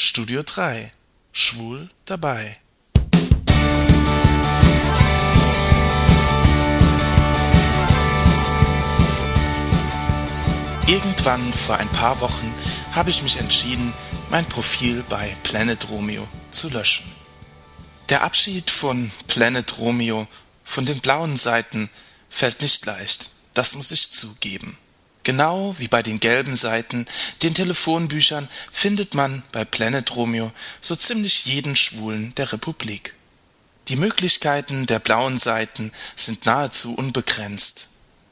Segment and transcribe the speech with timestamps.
[0.00, 0.92] Studio 3
[1.32, 2.56] Schwul dabei.
[10.86, 12.54] Irgendwann vor ein paar Wochen
[12.92, 13.92] habe ich mich entschieden,
[14.30, 17.12] mein Profil bei Planet Romeo zu löschen.
[18.08, 20.28] Der Abschied von Planet Romeo,
[20.62, 21.90] von den blauen Seiten,
[22.30, 24.78] fällt nicht leicht, das muss ich zugeben.
[25.28, 27.04] Genau wie bei den gelben Seiten,
[27.42, 30.50] den Telefonbüchern, findet man bei Planet Romeo
[30.80, 33.12] so ziemlich jeden Schwulen der Republik.
[33.88, 37.88] Die Möglichkeiten der blauen Seiten sind nahezu unbegrenzt.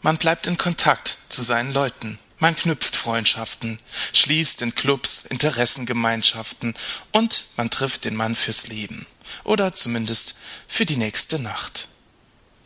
[0.00, 2.18] Man bleibt in Kontakt zu seinen Leuten.
[2.38, 3.78] Man knüpft Freundschaften,
[4.14, 6.72] schließt in Clubs Interessengemeinschaften
[7.12, 9.06] und man trifft den Mann fürs Leben
[9.44, 11.88] oder zumindest für die nächste Nacht.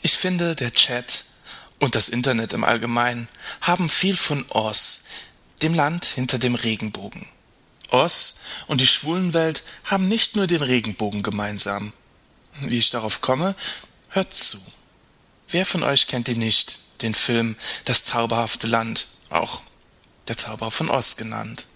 [0.03, 1.25] Ich finde, der Chat
[1.83, 3.27] und das Internet im Allgemeinen
[3.61, 5.03] haben viel von Oz,
[5.63, 7.27] dem Land hinter dem Regenbogen.
[7.91, 8.37] Oz
[8.69, 11.93] und die Schwulenwelt haben nicht nur den Regenbogen gemeinsam.
[12.61, 13.57] Wie ich darauf komme,
[14.11, 14.59] hört zu.
[15.49, 19.61] Wer von euch kennt ihn nicht, den Film Das zauberhafte Land, auch
[20.29, 21.67] der Zauberer von Oz genannt?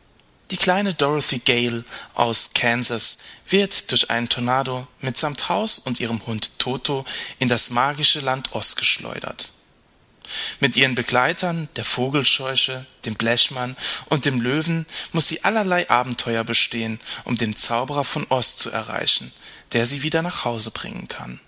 [0.52, 6.60] Die kleine Dorothy Gale aus Kansas wird durch einen Tornado mitsamt Haus und ihrem Hund
[6.60, 7.04] Toto
[7.40, 9.52] in das magische Land Oz geschleudert.
[10.60, 17.00] Mit ihren Begleitern, der Vogelscheuche, dem Blechmann und dem Löwen muss sie allerlei Abenteuer bestehen,
[17.24, 19.32] um den Zauberer von Oz zu erreichen,
[19.72, 21.40] der sie wieder nach Hause bringen kann.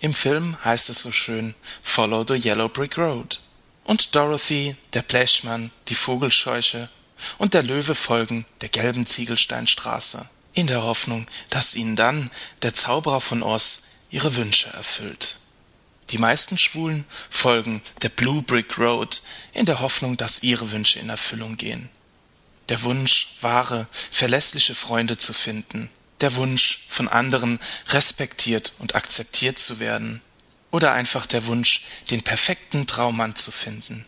[0.00, 3.40] Im Film heißt es so schön Follow the Yellow Brick Road.
[3.84, 6.88] Und Dorothy, der Blechmann, die Vogelscheuche
[7.38, 12.30] und der Löwe folgen der gelben Ziegelsteinstraße, in der Hoffnung, dass ihnen dann
[12.62, 15.38] der Zauberer von Oz ihre Wünsche erfüllt.
[16.10, 19.22] Die meisten Schwulen folgen der Blue Brick Road
[19.52, 21.88] in der Hoffnung, dass ihre Wünsche in Erfüllung gehen.
[22.68, 25.88] Der Wunsch, wahre, verlässliche Freunde zu finden,
[26.20, 27.58] der Wunsch, von anderen
[27.88, 30.20] respektiert und akzeptiert zu werden,
[30.70, 34.04] oder einfach der Wunsch, den perfekten Traummann zu finden.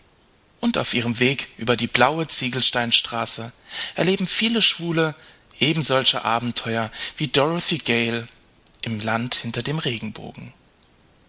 [0.60, 3.52] Und auf ihrem Weg über die blaue Ziegelsteinstraße
[3.96, 5.16] erleben viele Schwule
[5.58, 8.28] eben solche Abenteuer wie Dorothy Gale
[8.82, 10.52] im Land hinter dem Regenbogen.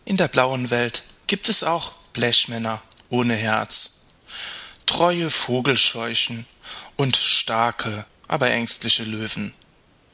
[0.05, 4.07] In der blauen Welt gibt es auch Blechmänner ohne Herz,
[4.85, 6.45] treue Vogelscheuchen
[6.95, 9.53] und starke, aber ängstliche Löwen.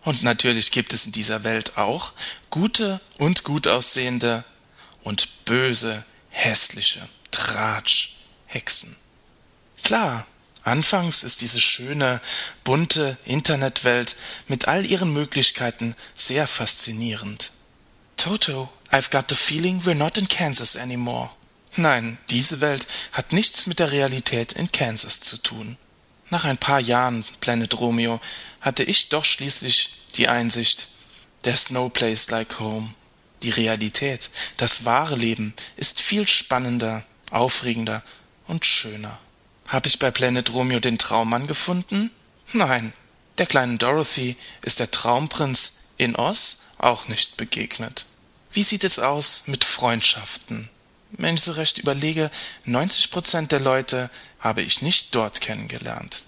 [0.03, 2.13] Und natürlich gibt es in dieser Welt auch
[2.49, 4.43] gute und gut aussehende
[5.03, 7.01] und böse, hässliche
[7.31, 8.95] Tratsch Hexen.
[9.83, 10.25] Klar,
[10.63, 12.21] anfangs ist diese schöne,
[12.63, 14.15] bunte Internetwelt
[14.47, 17.51] mit all ihren Möglichkeiten sehr faszinierend.
[18.19, 21.29] Toto I've got the feeling we're not in Kansas anymore.
[21.77, 25.77] Nein, diese Welt hat nichts mit der Realität in Kansas zu tun.
[26.29, 28.19] Nach ein paar Jahren Planet Romeo
[28.59, 30.89] hatte ich doch schließlich die Einsicht,
[31.43, 32.93] there's no place like home.
[33.41, 38.03] Die Realität, das wahre Leben ist viel spannender, aufregender
[38.47, 39.17] und schöner.
[39.65, 42.11] Hab ich bei Planet Romeo den Traummann gefunden?
[42.51, 42.91] Nein,
[43.37, 48.05] der kleinen Dorothy ist der Traumprinz in Oz auch nicht begegnet.
[48.51, 50.69] Wie sieht es aus mit Freundschaften?
[51.11, 52.31] Wenn ich so recht überlege,
[52.65, 54.09] 90 Prozent der Leute
[54.39, 56.23] habe ich nicht dort kennengelernt.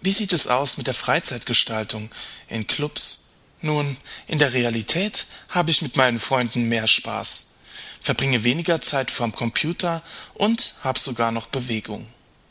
[0.00, 2.10] Wie sieht es aus mit der Freizeitgestaltung
[2.48, 3.32] in Clubs?
[3.62, 3.96] Nun,
[4.26, 7.56] in der Realität habe ich mit meinen Freunden mehr Spaß,
[8.00, 10.02] verbringe weniger Zeit vorm Computer
[10.34, 12.06] und habe sogar noch Bewegung.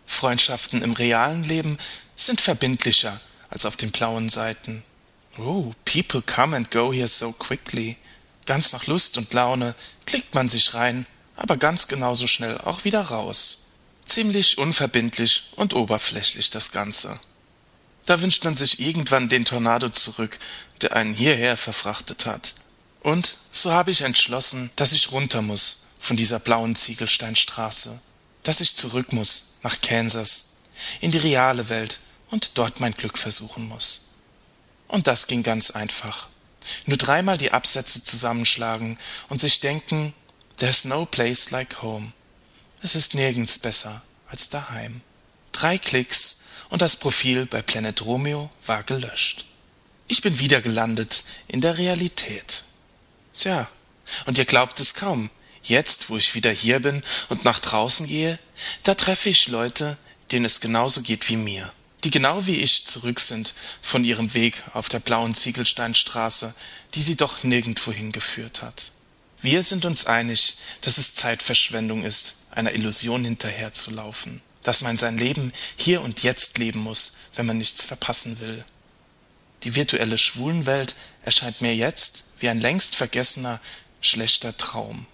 [0.05, 1.77] Freundschaften im realen Leben
[2.15, 3.19] sind verbindlicher
[3.49, 4.83] als auf den blauen Seiten.
[5.37, 7.97] Oh, people come and go here so quickly.
[8.45, 9.75] Ganz nach Lust und Laune
[10.05, 13.71] klickt man sich rein, aber ganz genauso schnell auch wieder raus.
[14.05, 17.19] Ziemlich unverbindlich und oberflächlich das Ganze.
[18.05, 20.39] Da wünscht man sich irgendwann den Tornado zurück,
[20.81, 22.53] der einen hierher verfrachtet hat.
[23.01, 27.99] Und so habe ich entschlossen, dass ich runter muss von dieser blauen Ziegelsteinstraße,
[28.43, 30.57] dass ich zurück muss nach Kansas,
[31.01, 34.04] in die reale Welt und dort mein Glück versuchen muss.
[34.87, 36.29] Und das ging ganz einfach.
[36.85, 38.97] Nur dreimal die Absätze zusammenschlagen
[39.29, 40.13] und sich denken,
[40.57, 42.11] there's no place like home.
[42.81, 45.01] Es ist nirgends besser als daheim.
[45.51, 49.45] Drei Klicks und das Profil bei Planet Romeo war gelöscht.
[50.07, 52.63] Ich bin wieder gelandet in der Realität.
[53.35, 53.67] Tja,
[54.25, 55.29] und ihr glaubt es kaum,
[55.63, 58.37] jetzt, wo ich wieder hier bin und nach draußen gehe,
[58.83, 59.97] da treffe ich Leute,
[60.31, 61.71] denen es genauso geht wie mir
[62.05, 66.53] die genau wie ich zurück sind von ihrem Weg auf der blauen Ziegelsteinstraße,
[66.93, 68.91] die sie doch nirgendwo hingeführt hat.
[69.41, 75.51] Wir sind uns einig, dass es Zeitverschwendung ist, einer Illusion hinterherzulaufen, dass man sein Leben
[75.75, 78.63] hier und jetzt leben muss, wenn man nichts verpassen will.
[79.63, 80.93] Die virtuelle Schwulenwelt
[81.23, 83.59] erscheint mir jetzt wie ein längst vergessener,
[83.99, 85.07] schlechter Traum.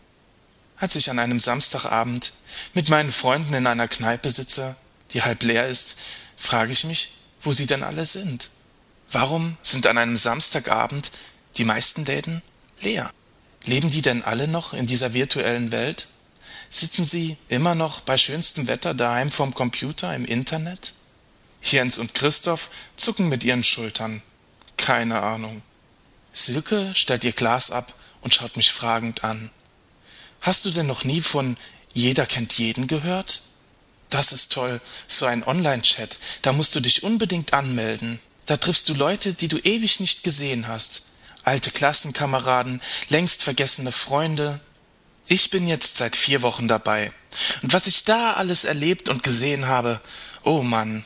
[0.75, 2.33] Als ich an einem Samstagabend
[2.73, 4.75] mit meinen Freunden in einer Kneipe sitze,
[5.13, 5.95] die halb leer ist,
[6.41, 8.49] frage ich mich, wo sie denn alle sind.
[9.11, 11.11] Warum sind an einem Samstagabend
[11.57, 12.41] die meisten Läden
[12.79, 13.11] leer?
[13.63, 16.07] Leben die denn alle noch in dieser virtuellen Welt?
[16.69, 20.93] Sitzen sie immer noch bei schönstem Wetter daheim vorm Computer im Internet?
[21.61, 24.23] Jens und Christoph zucken mit ihren Schultern.
[24.77, 25.61] Keine Ahnung.
[26.33, 29.51] Silke stellt ihr Glas ab und schaut mich fragend an.
[30.39, 31.55] Hast du denn noch nie von
[31.93, 33.43] Jeder kennt jeden gehört?
[34.11, 36.19] Das ist toll, so ein Online-Chat.
[36.43, 38.19] Da musst du dich unbedingt anmelden.
[38.45, 41.13] Da triffst du Leute, die du ewig nicht gesehen hast.
[41.43, 44.59] Alte Klassenkameraden, längst vergessene Freunde.
[45.27, 47.13] Ich bin jetzt seit vier Wochen dabei.
[47.61, 50.01] Und was ich da alles erlebt und gesehen habe,
[50.43, 51.05] oh Mann.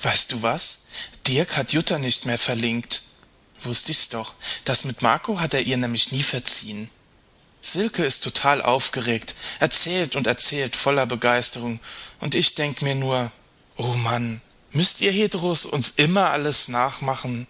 [0.00, 0.86] Weißt du was?
[1.26, 3.02] Dirk hat Jutta nicht mehr verlinkt.
[3.62, 4.34] Wusste ich's doch.
[4.64, 6.88] Das mit Marco hat er ihr nämlich nie verziehen.
[7.66, 11.80] Silke ist total aufgeregt, erzählt und erzählt voller Begeisterung,
[12.20, 13.32] und ich denk mir nur,
[13.76, 17.46] oh Mann, müsst ihr Heteros uns immer alles nachmachen?